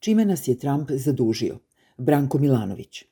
Čime 0.00 0.24
nas 0.24 0.48
je 0.48 0.58
Trump 0.58 0.90
zadužio? 0.90 1.58
Branko 1.98 2.38
Milanović. 2.38 3.04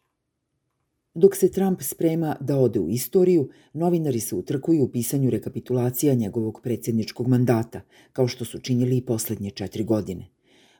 Dok 1.14 1.36
se 1.36 1.50
Trump 1.50 1.82
sprema 1.82 2.36
da 2.40 2.56
ode 2.56 2.80
u 2.80 2.88
istoriju, 2.88 3.48
novinari 3.72 4.20
se 4.20 4.36
utrkuju 4.36 4.84
u 4.84 4.88
pisanju 4.88 5.30
rekapitulacija 5.30 6.14
njegovog 6.14 6.60
predsjedničkog 6.62 7.28
mandata, 7.28 7.80
kao 8.12 8.28
što 8.28 8.44
su 8.44 8.58
činili 8.58 8.96
i 8.96 9.04
poslednje 9.06 9.50
četiri 9.50 9.84
godine. 9.84 10.28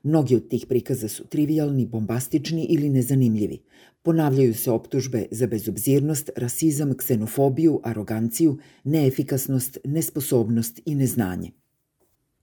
Mnogi 0.03 0.37
od 0.37 0.49
tih 0.49 0.67
prikaza 0.69 1.09
su 1.09 1.27
trivialni, 1.27 1.87
bombastični 1.87 2.67
ili 2.71 2.91
nezanimljivi. 2.91 3.63
Ponavljaju 4.03 4.55
se 4.55 4.71
optužbe 4.71 5.27
za 5.31 5.47
bezobzirnost, 5.47 6.31
rasizam, 6.37 6.97
ksenofobiju, 6.97 7.81
aroganciju, 7.85 8.59
neefikasnost, 8.85 9.79
nesposobnost 9.85 10.81
i 10.85 10.95
neznanje. 10.95 11.51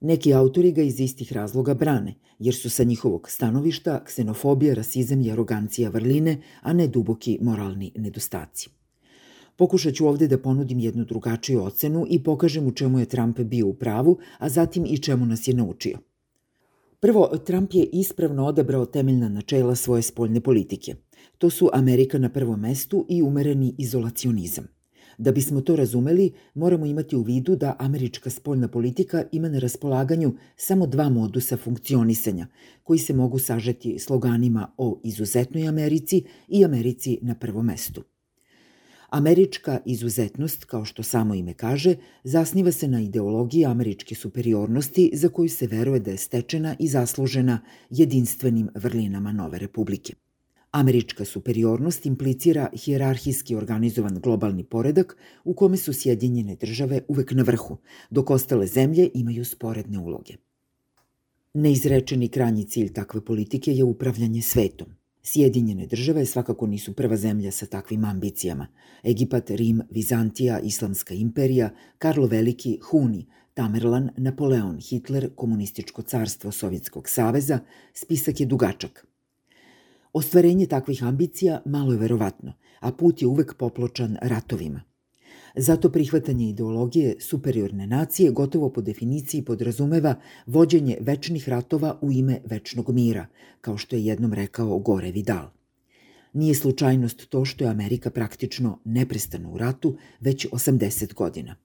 Neki 0.00 0.34
autori 0.34 0.72
ga 0.72 0.82
iz 0.82 1.00
istih 1.00 1.32
razloga 1.32 1.74
brane, 1.74 2.14
jer 2.38 2.54
su 2.54 2.70
sa 2.70 2.84
njihovog 2.84 3.30
stanovišta 3.30 4.04
ksenofobija, 4.04 4.74
rasizam 4.74 5.22
i 5.22 5.30
arogancija 5.32 5.90
vrline, 5.90 6.42
a 6.62 6.72
ne 6.72 6.88
duboki 6.88 7.38
moralni 7.40 7.92
nedostaci. 7.96 8.70
Pokušat 9.56 9.94
ću 9.94 10.06
ovde 10.06 10.28
da 10.28 10.38
ponudim 10.38 10.78
jednu 10.78 11.04
drugačiju 11.04 11.62
ocenu 11.62 12.06
i 12.10 12.22
pokažem 12.22 12.66
u 12.66 12.72
čemu 12.72 12.98
je 12.98 13.06
Trump 13.06 13.40
bio 13.40 13.66
u 13.66 13.74
pravu, 13.74 14.18
a 14.38 14.48
zatim 14.48 14.86
i 14.86 14.98
čemu 14.98 15.26
nas 15.26 15.48
je 15.48 15.54
naučio. 15.54 15.98
Prvo, 17.00 17.26
Trump 17.46 17.70
je 17.72 17.84
ispravno 17.92 18.46
odabrao 18.46 18.86
temeljna 18.86 19.28
načela 19.28 19.74
svoje 19.74 20.02
spoljne 20.02 20.40
politike. 20.40 20.94
To 21.38 21.50
su 21.50 21.70
Amerika 21.72 22.18
na 22.18 22.28
prvom 22.28 22.60
mestu 22.60 23.06
i 23.08 23.22
umereni 23.22 23.74
izolacionizam. 23.78 24.75
Da 25.18 25.32
bismo 25.32 25.60
to 25.60 25.76
razumeli, 25.76 26.32
moramo 26.54 26.86
imati 26.86 27.16
u 27.16 27.22
vidu 27.22 27.56
da 27.56 27.76
američka 27.78 28.30
spoljna 28.30 28.68
politika 28.68 29.24
ima 29.32 29.48
na 29.48 29.58
raspolaganju 29.58 30.34
samo 30.56 30.86
dva 30.86 31.08
modusa 31.08 31.56
funkcionisanja, 31.56 32.46
koji 32.82 32.98
se 32.98 33.14
mogu 33.14 33.38
sažeti 33.38 33.98
sloganima 33.98 34.72
o 34.78 35.00
izuzetnoj 35.04 35.68
Americi 35.68 36.24
i 36.48 36.64
Americi 36.64 37.18
na 37.22 37.34
prvom 37.34 37.66
mestu. 37.66 38.02
Američka 39.10 39.78
izuzetnost, 39.84 40.64
kao 40.64 40.84
što 40.84 41.02
samo 41.02 41.34
ime 41.34 41.54
kaže, 41.54 41.94
zasniva 42.24 42.72
se 42.72 42.88
na 42.88 43.00
ideologiji 43.00 43.64
američke 43.64 44.14
superiornosti 44.14 45.10
za 45.14 45.28
koju 45.28 45.48
se 45.48 45.66
veruje 45.66 46.00
da 46.00 46.10
je 46.10 46.16
stečena 46.16 46.76
i 46.78 46.88
zaslužena 46.88 47.60
jedinstvenim 47.90 48.68
vrlinama 48.74 49.32
nove 49.32 49.58
republike. 49.58 50.25
Američka 50.76 51.24
superiornost 51.24 52.06
implicira 52.06 52.68
hijerarhijski 52.72 53.54
organizovan 53.56 54.18
globalni 54.20 54.64
poredak 54.64 55.16
u 55.44 55.54
kome 55.54 55.76
su 55.76 55.92
Sjedinjene 55.92 56.56
države 56.56 57.00
uvek 57.08 57.32
na 57.32 57.42
vrhu, 57.42 57.76
dok 58.10 58.30
ostale 58.30 58.66
zemlje 58.66 59.10
imaju 59.14 59.44
sporedne 59.44 59.98
uloge. 59.98 60.34
Neizrečeni 61.54 62.28
krajnji 62.28 62.64
cilj 62.64 62.92
takve 62.92 63.24
politike 63.24 63.72
je 63.72 63.84
upravljanje 63.84 64.42
svetom. 64.42 64.86
Sjedinjene 65.22 65.86
države 65.86 66.26
svakako 66.26 66.66
nisu 66.66 66.92
prva 66.92 67.16
zemlja 67.16 67.50
sa 67.52 67.66
takvim 67.66 68.04
ambicijama. 68.04 68.68
Egipat, 69.02 69.50
Rim, 69.50 69.82
Vizantija, 69.90 70.60
Islamska 70.60 71.14
imperija, 71.14 71.70
Karlo 71.98 72.26
Veliki, 72.26 72.78
Huni, 72.90 73.26
Tamerlan, 73.54 74.10
Napoleon, 74.16 74.78
Hitler, 74.78 75.30
Komunističko 75.34 76.02
carstvo 76.02 76.52
Sovjetskog 76.52 77.08
saveza, 77.08 77.58
spisak 77.94 78.40
je 78.40 78.46
dugačak– 78.46 79.06
Ostvarenje 80.16 80.66
takvih 80.66 81.04
ambicija 81.04 81.62
malo 81.64 81.92
je 81.92 81.98
verovatno, 81.98 82.52
a 82.80 82.92
put 82.92 83.22
je 83.22 83.28
uvek 83.28 83.54
popločan 83.58 84.16
ratovima. 84.22 84.80
Zato 85.56 85.90
prihvatanje 85.92 86.48
ideologije 86.48 87.16
superiorne 87.20 87.86
nacije 87.86 88.30
gotovo 88.30 88.70
po 88.72 88.82
definiciji 88.82 89.42
podrazumeva 89.42 90.14
vođenje 90.46 90.96
večnih 91.00 91.48
ratova 91.48 91.98
u 92.02 92.12
ime 92.12 92.40
večnog 92.44 92.90
mira, 92.90 93.26
kao 93.60 93.76
što 93.78 93.96
je 93.96 94.04
jednom 94.04 94.32
rekao 94.32 94.78
Gore 94.78 95.10
Vidal. 95.10 95.50
Nije 96.32 96.54
slučajnost 96.54 97.28
to 97.28 97.44
što 97.44 97.64
je 97.64 97.70
Amerika 97.70 98.10
praktično 98.10 98.78
neprestano 98.84 99.50
u 99.50 99.58
ratu 99.58 99.96
već 100.20 100.46
80 100.52 101.14
godina. 101.14 101.56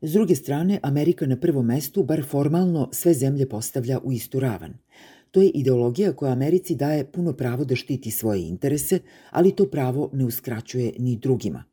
S 0.00 0.12
druge 0.12 0.34
strane, 0.34 0.80
Amerika 0.82 1.26
na 1.26 1.36
prvom 1.36 1.66
mestu, 1.66 2.02
bar 2.02 2.24
formalno, 2.24 2.88
sve 2.92 3.14
zemlje 3.14 3.48
postavlja 3.48 4.00
u 4.04 4.12
istu 4.12 4.40
ravan– 4.40 4.74
To 5.30 5.42
je 5.42 5.48
ideologija 5.48 6.12
koja 6.12 6.32
Americi 6.32 6.74
daje 6.74 7.04
puno 7.12 7.32
pravo 7.32 7.64
da 7.64 7.76
štiti 7.76 8.10
svoje 8.10 8.48
interese, 8.48 8.98
ali 9.30 9.52
to 9.52 9.66
pravo 9.70 10.10
ne 10.12 10.24
uskraćuje 10.24 10.92
ni 10.98 11.16
drugima. 11.16 11.64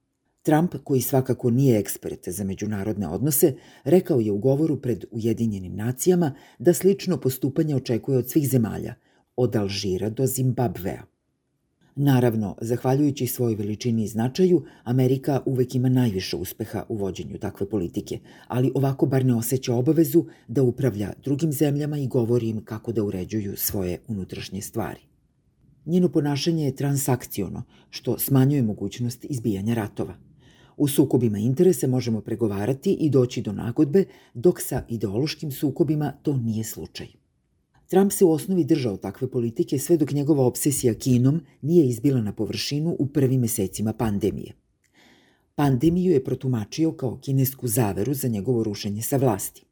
Trump, 0.41 0.75
koji 0.83 1.01
svakako 1.01 1.49
nije 1.49 1.79
ekspert 1.79 2.29
za 2.29 2.43
međunarodne 2.43 3.07
odnose, 3.07 3.53
rekao 3.83 4.19
je 4.19 4.31
u 4.31 4.37
govoru 4.37 4.81
pred 4.81 5.05
Ujedinjenim 5.11 5.75
nacijama 5.75 6.35
da 6.59 6.73
slično 6.73 7.17
postupanje 7.17 7.75
očekuje 7.75 8.17
od 8.17 8.29
svih 8.29 8.49
zemalja, 8.49 8.95
od 9.35 9.55
Alžira 9.55 10.09
do 10.09 10.25
Zimbabvea. 10.25 11.12
Naravno, 11.95 12.55
zahvaljujući 12.61 13.27
svojoj 13.27 13.55
veličini 13.55 14.03
i 14.03 14.07
značaju, 14.07 14.63
Amerika 14.83 15.41
uvek 15.45 15.75
ima 15.75 15.89
najviše 15.89 16.35
uspeha 16.35 16.83
u 16.89 16.95
vođenju 16.95 17.37
takve 17.37 17.69
politike, 17.69 18.19
ali 18.47 18.71
ovako 18.75 19.05
bar 19.05 19.25
ne 19.25 19.35
osjeća 19.35 19.73
obavezu 19.75 20.25
da 20.47 20.63
upravlja 20.63 21.13
drugim 21.23 21.51
zemljama 21.51 21.97
i 21.97 22.07
govori 22.07 22.49
im 22.49 22.65
kako 22.65 22.91
da 22.91 23.03
uređuju 23.03 23.53
svoje 23.57 23.99
unutrašnje 24.07 24.61
stvari. 24.61 24.99
Njeno 25.85 26.09
ponašanje 26.09 26.65
je 26.65 26.75
transakciono, 26.75 27.63
što 27.89 28.19
smanjuje 28.19 28.61
mogućnost 28.61 29.25
izbijanja 29.29 29.73
ratova. 29.73 30.15
U 30.77 30.87
sukobima 30.87 31.37
interese 31.37 31.87
možemo 31.87 32.21
pregovarati 32.21 32.93
i 32.93 33.09
doći 33.09 33.41
do 33.41 33.51
nagodbe, 33.51 34.05
dok 34.33 34.61
sa 34.61 34.83
ideološkim 34.89 35.51
sukobima 35.51 36.13
to 36.21 36.37
nije 36.37 36.63
slučaj. 36.63 37.22
Trump 37.93 38.11
se 38.11 38.25
u 38.25 38.31
osnovi 38.31 38.63
držao 38.63 38.97
takve 38.97 39.27
politike 39.31 39.79
sve 39.79 39.97
dok 39.97 40.11
njegova 40.11 40.45
obsesija 40.45 40.93
Kinom 40.93 41.41
nije 41.61 41.85
izbila 41.87 42.21
na 42.21 42.33
površinu 42.33 42.95
u 42.99 43.07
prvim 43.07 43.41
mesecima 43.41 43.93
pandemije. 43.93 44.53
Pandemiju 45.55 46.13
je 46.13 46.23
protumačio 46.23 46.91
kao 46.91 47.19
kinesku 47.21 47.67
zaveru 47.67 48.13
za 48.13 48.27
njegovo 48.27 48.63
rušenje 48.63 49.01
sa 49.01 49.17
vlasti. 49.17 49.65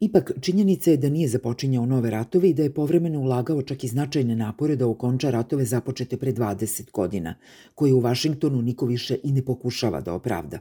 Ipak, 0.00 0.32
činjenica 0.40 0.90
je 0.90 0.96
da 0.96 1.08
nije 1.08 1.28
započinjao 1.28 1.86
nove 1.86 2.10
ratove 2.10 2.50
i 2.50 2.54
da 2.54 2.62
je 2.62 2.74
povremeno 2.74 3.20
ulagao 3.20 3.62
čak 3.62 3.84
i 3.84 3.88
značajne 3.88 4.36
napore 4.36 4.76
da 4.76 4.88
okonča 4.88 5.30
ratove 5.30 5.64
započete 5.64 6.16
pre 6.16 6.32
20 6.32 6.90
godina, 6.90 7.34
koje 7.74 7.94
u 7.94 8.00
Vašingtonu 8.00 8.62
niko 8.62 8.86
više 8.86 9.18
i 9.22 9.32
ne 9.32 9.44
pokušava 9.44 10.00
da 10.00 10.14
opravda. 10.14 10.58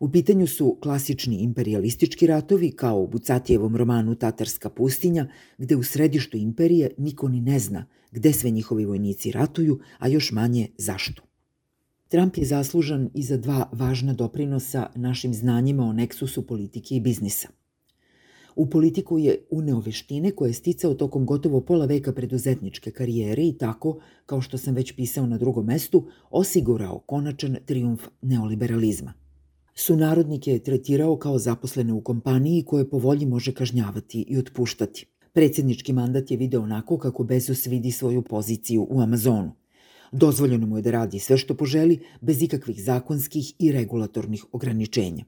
U 0.00 0.10
pitanju 0.10 0.46
su 0.46 0.78
klasični 0.82 1.36
imperialistički 1.36 2.26
ratovi 2.26 2.70
kao 2.70 3.00
u 3.00 3.06
Bucatijevom 3.06 3.76
romanu 3.76 4.14
Tatarska 4.14 4.70
pustinja, 4.70 5.28
gde 5.58 5.76
u 5.76 5.82
središtu 5.82 6.36
imperije 6.36 6.90
niko 6.98 7.28
ni 7.28 7.40
ne 7.40 7.58
zna 7.58 7.86
gde 8.16 8.32
sve 8.32 8.50
njihovi 8.50 8.84
vojnici 8.84 9.32
ratuju, 9.32 9.80
a 9.98 10.08
još 10.08 10.32
manje 10.32 10.68
zašto. 10.78 11.22
Trump 12.08 12.36
je 12.36 12.44
zaslužan 12.44 13.10
i 13.14 13.22
za 13.22 13.36
dva 13.36 13.68
važna 13.72 14.14
doprinosa 14.14 14.86
našim 14.94 15.34
znanjima 15.34 15.84
o 15.84 15.92
neksusu 15.92 16.46
politike 16.46 16.96
i 16.96 17.00
biznisa. 17.00 17.48
U 18.56 18.70
politiku 18.70 19.18
je 19.18 19.44
uneo 19.50 19.80
veštine 19.80 20.30
koje 20.30 20.48
je 20.48 20.54
sticao 20.54 20.94
tokom 20.94 21.26
gotovo 21.26 21.60
pola 21.60 21.86
veka 21.86 22.12
preduzetničke 22.12 22.90
karijere 22.90 23.42
i 23.42 23.58
tako, 23.58 23.98
kao 24.26 24.40
što 24.40 24.58
sam 24.58 24.74
već 24.74 24.92
pisao 24.92 25.26
na 25.26 25.38
drugom 25.38 25.66
mestu, 25.66 26.08
osigurao 26.30 26.98
konačan 26.98 27.56
triumf 27.66 28.02
neoliberalizma– 28.22 29.12
Sunarodnike 29.78 30.52
je 30.52 30.62
tretirao 30.62 31.16
kao 31.16 31.38
zaposlene 31.38 31.92
u 31.92 32.00
kompaniji 32.00 32.64
koje 32.64 32.90
po 32.90 32.98
volji 32.98 33.26
može 33.26 33.52
kažnjavati 33.54 34.24
i 34.28 34.38
otpuštati. 34.38 35.06
Predsjednički 35.32 35.92
mandat 35.92 36.30
je 36.30 36.36
video 36.36 36.62
onako 36.62 36.98
kako 36.98 37.24
Bezos 37.24 37.66
vidi 37.66 37.92
svoju 37.92 38.22
poziciju 38.22 38.86
u 38.90 39.00
Amazonu. 39.00 39.52
Dozvoljeno 40.12 40.66
mu 40.66 40.78
je 40.78 40.82
da 40.82 40.90
radi 40.90 41.18
sve 41.18 41.38
što 41.38 41.54
poželi, 41.54 41.98
bez 42.20 42.42
ikakvih 42.42 42.84
zakonskih 42.84 43.52
i 43.58 43.72
regulatornih 43.72 44.44
ograničenja. 44.52 45.24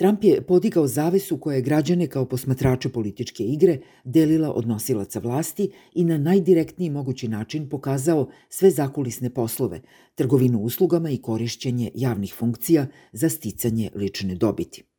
Trump 0.00 0.24
je 0.24 0.42
podigao 0.42 0.86
zavesu 0.86 1.38
koja 1.38 1.54
je 1.54 1.62
građane 1.62 2.06
kao 2.06 2.24
posmatrače 2.24 2.88
političke 2.88 3.44
igre 3.44 3.78
delila 4.04 4.52
od 4.52 4.68
nosilaca 4.68 5.18
vlasti 5.18 5.70
i 5.94 6.04
na 6.04 6.18
najdirektniji 6.18 6.90
mogući 6.90 7.28
način 7.28 7.68
pokazao 7.68 8.28
sve 8.48 8.70
zakulisne 8.70 9.30
poslove, 9.30 9.80
trgovinu 10.14 10.60
uslugama 10.60 11.10
i 11.10 11.18
korišćenje 11.18 11.90
javnih 11.94 12.34
funkcija 12.34 12.86
za 13.12 13.28
sticanje 13.28 13.90
lične 13.94 14.34
dobiti 14.34 14.89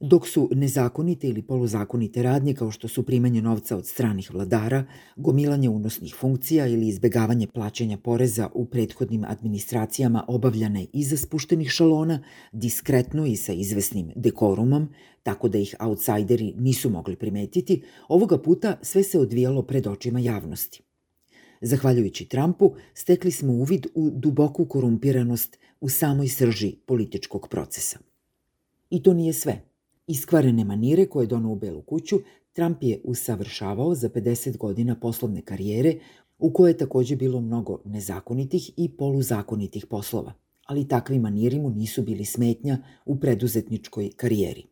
dok 0.00 0.28
su 0.28 0.48
nezakonite 0.52 1.28
ili 1.28 1.42
poluzakonite 1.42 2.22
radnje 2.22 2.54
kao 2.54 2.70
što 2.70 2.88
su 2.88 3.02
primanje 3.02 3.42
novca 3.42 3.76
od 3.76 3.86
stranih 3.86 4.34
vladara, 4.34 4.84
gomilanje 5.16 5.68
unosnih 5.68 6.14
funkcija 6.14 6.66
ili 6.66 6.88
izbegavanje 6.88 7.46
plaćanja 7.46 7.98
poreza 7.98 8.48
u 8.54 8.64
prethodnim 8.64 9.24
administracijama 9.24 10.24
obavljane 10.28 10.86
iza 10.92 11.16
spuštenih 11.16 11.70
šalona, 11.70 12.22
diskretno 12.52 13.26
i 13.26 13.36
sa 13.36 13.52
izvesnim 13.52 14.12
dekorumom, 14.16 14.88
tako 15.22 15.48
da 15.48 15.58
ih 15.58 15.74
outsideri 15.80 16.54
nisu 16.58 16.90
mogli 16.90 17.16
primetiti, 17.16 17.82
ovoga 18.08 18.38
puta 18.38 18.78
sve 18.82 19.02
se 19.02 19.18
odvijalo 19.18 19.62
pred 19.62 19.86
očima 19.86 20.20
javnosti. 20.20 20.82
Zahvaljujući 21.60 22.28
Trumpu, 22.28 22.74
stekli 22.94 23.30
smo 23.30 23.52
uvid 23.52 23.86
u 23.94 24.10
duboku 24.10 24.64
korumpiranost 24.64 25.58
u 25.80 25.88
samoj 25.88 26.28
srži 26.28 26.76
političkog 26.86 27.48
procesa. 27.48 27.98
I 28.90 29.02
to 29.02 29.14
nije 29.14 29.32
sve– 29.32 29.64
Iskvarene 30.10 30.64
manire 30.64 31.06
koje 31.06 31.26
dono 31.26 31.52
u 31.52 31.56
Belu 31.56 31.82
kuću 31.82 32.16
Trump 32.52 32.82
je 32.82 33.00
usavršavao 33.04 33.94
za 33.94 34.08
50 34.08 34.56
godina 34.56 34.96
poslovne 35.00 35.42
karijere 35.42 35.94
u 36.38 36.52
kojoj 36.52 36.70
je 36.70 36.76
takođe 36.76 37.16
bilo 37.16 37.40
mnogo 37.40 37.78
nezakonitih 37.84 38.70
i 38.76 38.88
poluzakonitih 38.88 39.86
poslova, 39.86 40.32
ali 40.66 40.88
takvi 40.88 41.18
maniri 41.18 41.58
mu 41.58 41.70
nisu 41.70 42.02
bili 42.02 42.24
smetnja 42.24 42.78
u 43.04 43.20
preduzetničkoj 43.20 44.10
karijeri. 44.16 44.66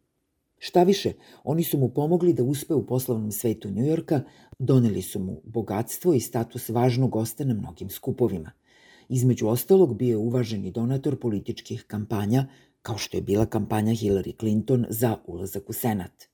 Šta 0.59 0.83
više, 0.83 1.13
oni 1.45 1.63
su 1.63 1.79
mu 1.79 1.89
pomogli 1.89 2.33
da 2.33 2.43
uspe 2.43 2.75
u 2.75 2.87
poslovnom 2.87 3.33
svetu 3.33 3.71
Njujorka, 3.71 4.23
doneli 4.59 5.03
su 5.03 5.19
mu 5.19 5.41
bogatstvo 5.45 6.15
i 6.15 6.21
status 6.21 6.69
važnog 6.69 7.11
gosta 7.11 7.45
na 7.45 7.55
mnogim 7.55 7.91
skupovima. 7.91 8.51
Između 9.09 9.47
ostalog 9.47 9.97
bio 9.97 10.11
je 10.11 10.17
uvaženi 10.17 10.71
donator 10.71 11.17
političkih 11.21 11.85
kampanja, 11.87 12.47
kao 12.89 12.99
što 12.99 13.17
je 13.17 13.23
bila 13.23 13.47
kampanja 13.47 13.93
Hillary 13.93 14.39
Clinton 14.41 14.87
za 14.89 15.17
ulazak 15.27 15.71
u 15.71 15.73
Senat. 15.73 16.25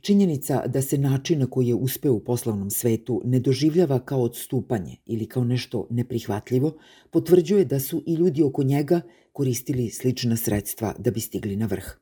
Činjenica 0.00 0.66
da 0.66 0.82
se 0.82 0.98
način 0.98 1.38
na 1.38 1.46
koji 1.46 1.68
je 1.68 1.74
uspeo 1.74 2.12
u 2.12 2.20
poslovnom 2.20 2.70
svetu 2.70 3.20
ne 3.24 3.40
doživljava 3.40 3.98
kao 3.98 4.22
odstupanje 4.22 4.96
ili 5.06 5.26
kao 5.26 5.44
nešto 5.44 5.86
neprihvatljivo, 5.90 6.72
potvrđuje 7.10 7.64
da 7.64 7.80
su 7.80 8.02
i 8.06 8.14
ljudi 8.14 8.42
oko 8.42 8.62
njega 8.62 9.00
koristili 9.32 9.90
slična 9.90 10.36
sredstva 10.36 10.94
da 10.98 11.10
bi 11.10 11.20
stigli 11.20 11.56
na 11.56 11.66
vrh. 11.66 11.92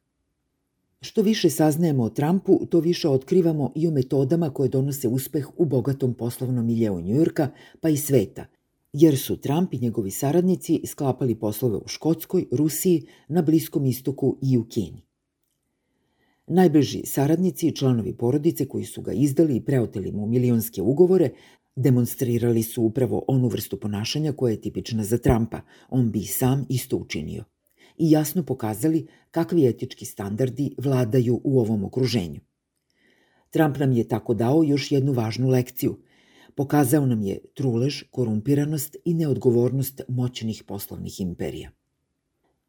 Što 1.00 1.22
više 1.22 1.50
saznajemo 1.50 2.04
o 2.04 2.10
Trumpu, 2.10 2.66
to 2.70 2.80
više 2.80 3.08
otkrivamo 3.08 3.72
i 3.74 3.88
o 3.88 3.90
metodama 3.90 4.50
koje 4.50 4.68
donose 4.68 5.08
uspeh 5.08 5.48
u 5.56 5.64
bogatom 5.64 6.14
poslovnom 6.14 6.66
miljeu 6.66 7.00
Njujorka, 7.00 7.50
pa 7.80 7.88
i 7.88 7.96
sveta, 7.96 8.46
jer 8.92 9.18
su 9.18 9.36
Trump 9.36 9.74
i 9.74 9.78
njegovi 9.78 10.10
saradnici 10.10 10.80
sklapali 10.86 11.34
poslove 11.34 11.76
u 11.76 11.88
Škotskoj, 11.88 12.46
Rusiji, 12.52 13.06
na 13.28 13.42
Bliskom 13.42 13.86
istoku 13.86 14.38
i 14.42 14.58
u 14.58 14.64
Kini. 14.64 15.02
Najbliži 16.46 17.02
saradnici 17.06 17.68
i 17.68 17.76
članovi 17.76 18.16
porodice 18.16 18.68
koji 18.68 18.84
su 18.84 19.02
ga 19.02 19.12
izdali 19.12 19.56
i 19.56 19.64
preoteli 19.64 20.12
mu 20.12 20.26
milionske 20.26 20.82
ugovore 20.82 21.30
demonstrirali 21.76 22.62
su 22.62 22.82
upravo 22.82 23.24
onu 23.28 23.48
vrstu 23.48 23.80
ponašanja 23.80 24.32
koja 24.32 24.50
je 24.50 24.60
tipična 24.60 25.04
za 25.04 25.18
Trumpa. 25.18 25.60
On 25.88 26.10
bi 26.10 26.22
sam 26.22 26.66
isto 26.68 26.96
učinio. 26.96 27.44
I 27.98 28.10
jasno 28.10 28.42
pokazali 28.42 29.06
kakvi 29.30 29.66
etički 29.66 30.04
standardi 30.04 30.74
vladaju 30.78 31.40
u 31.44 31.60
ovom 31.60 31.84
okruženju. 31.84 32.40
Trump 33.50 33.78
nam 33.78 33.92
je 33.92 34.08
tako 34.08 34.34
dao 34.34 34.62
još 34.62 34.92
jednu 34.92 35.12
važnu 35.12 35.48
lekciju. 35.48 35.98
Pokazao 36.54 37.06
nam 37.06 37.22
je 37.22 37.38
trulež, 37.54 38.02
korumpiranost 38.10 38.96
i 39.04 39.14
neodgovornost 39.14 40.00
moćnih 40.08 40.62
poslovnih 40.66 41.20
imperija. 41.20 41.70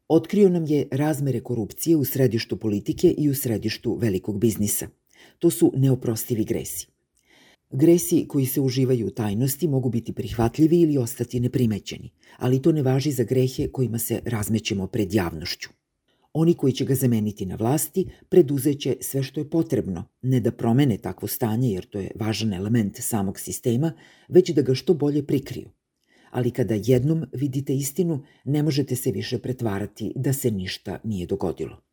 Otkrio 0.08 0.48
nam 0.48 0.66
je 0.66 0.88
razmere 0.90 1.40
korupcije 1.40 1.96
u 1.96 2.04
središtu 2.04 2.56
politike 2.56 3.14
i 3.18 3.30
u 3.30 3.34
središtu 3.34 3.98
velikog 4.00 4.38
biznisa. 4.38 4.88
To 5.38 5.50
su 5.50 5.72
neoprostivi 5.76 6.44
gresi. 6.44 6.86
Gresi 7.70 8.26
koji 8.28 8.46
se 8.46 8.60
uživaju 8.60 9.06
u 9.06 9.10
tajnosti 9.10 9.68
mogu 9.68 9.90
biti 9.90 10.12
prihvatljivi 10.12 10.80
ili 10.80 10.98
ostati 10.98 11.40
neprimećeni, 11.40 12.10
ali 12.36 12.62
to 12.62 12.72
ne 12.72 12.82
važi 12.82 13.12
za 13.12 13.24
grehe 13.24 13.68
kojima 13.68 13.98
se 13.98 14.20
razmećemo 14.24 14.86
pred 14.86 15.14
javnošću. 15.14 15.68
Oni 16.34 16.54
koji 16.54 16.72
će 16.72 16.84
ga 16.84 16.94
zameniti 16.94 17.46
na 17.46 17.54
vlasti 17.54 18.06
preduzeće 18.28 18.96
sve 19.00 19.22
što 19.22 19.40
je 19.40 19.50
potrebno, 19.50 20.04
ne 20.22 20.40
da 20.40 20.52
promene 20.52 20.98
takvo 20.98 21.28
stanje 21.28 21.70
jer 21.70 21.84
to 21.84 22.00
je 22.00 22.10
važan 22.14 22.52
element 22.52 22.96
samog 23.00 23.38
sistema, 23.38 23.92
već 24.28 24.50
da 24.50 24.62
ga 24.62 24.74
što 24.74 24.94
bolje 24.94 25.26
prikriju 25.26 25.70
ali 26.34 26.50
kada 26.50 26.74
jednom 26.74 27.24
vidite 27.32 27.74
istinu, 27.74 28.24
ne 28.44 28.62
možete 28.62 28.96
se 28.96 29.10
više 29.12 29.38
pretvarati 29.38 30.12
da 30.16 30.32
se 30.32 30.50
ništa 30.50 30.98
nije 31.04 31.26
dogodilo. 31.26 31.83